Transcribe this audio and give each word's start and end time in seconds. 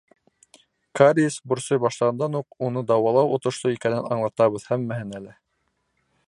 Кариес 0.99 1.35
борсой 1.51 1.79
башлағандан 1.83 2.39
уҡ 2.39 2.57
уны 2.69 2.83
дауалау 2.93 3.37
отошло 3.37 3.73
икәнен 3.77 4.09
аңлатабыҙ 4.17 4.67
һәммәһенә 4.73 5.23
лә. 5.29 5.37